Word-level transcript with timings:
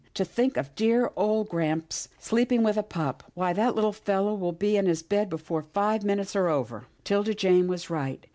To 0.15 0.25
think 0.25 0.57
of 0.57 0.73
dear 0.73 1.11
old 1.15 1.49
grampa 1.49 1.93
sleep 2.17 2.51
ing 2.51 2.63
with 2.63 2.75
a 2.75 2.81
pup— 2.81 3.21
why, 3.35 3.53
that 3.53 3.75
little 3.75 3.93
fellow 3.93 4.33
will 4.33 4.51
be 4.51 4.75
in 4.75 4.87
his 4.87 5.03
bed 5.03 5.29
before 5.29 5.61
five 5.61 6.03
minutes 6.03 6.35
are 6.35 6.47
over." 6.49 6.85
'Tilda 7.03 7.35
Jane 7.35 7.67
was 7.67 7.91
right. 7.91 8.25